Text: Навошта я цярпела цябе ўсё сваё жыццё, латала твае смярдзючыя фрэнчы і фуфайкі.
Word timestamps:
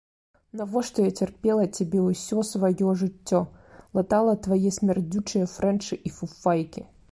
Навошта 0.59 1.03
я 1.07 1.11
цярпела 1.25 1.65
цябе 1.79 1.99
ўсё 2.05 2.39
сваё 2.53 2.95
жыццё, 3.03 3.43
латала 3.99 4.33
твае 4.49 4.69
смярдзючыя 4.81 5.45
фрэнчы 5.55 5.93
і 6.09 6.17
фуфайкі. 6.19 6.81